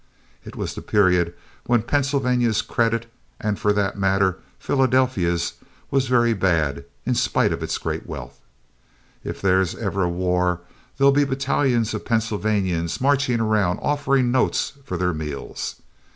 It 0.43 0.55
was 0.55 0.73
the 0.73 0.81
period 0.81 1.35
when 1.67 1.83
Pennsylvania's 1.83 2.63
credit, 2.63 3.05
and 3.39 3.59
for 3.59 3.71
that 3.71 3.99
matter 3.99 4.39
Philadelphia's, 4.57 5.53
was 5.91 6.07
very 6.07 6.33
bad 6.33 6.85
in 7.05 7.13
spite 7.13 7.53
of 7.53 7.61
its 7.61 7.77
great 7.77 8.07
wealth. 8.07 8.39
"If 9.23 9.41
there's 9.43 9.75
ever 9.75 10.01
a 10.01 10.09
war 10.09 10.61
there'll 10.97 11.11
be 11.13 11.23
battalions 11.23 11.93
of 11.93 12.03
Pennsylvanians 12.03 12.99
marching 12.99 13.39
around 13.39 13.77
offering 13.83 14.31
notes 14.31 14.73
for 14.83 14.97
their 14.97 15.13
meals. 15.13 15.75